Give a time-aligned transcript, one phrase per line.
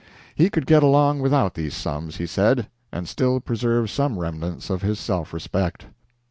[0.33, 4.81] He could get along without these sums, he said, and still preserve some remnants of
[4.81, 5.85] his self respect.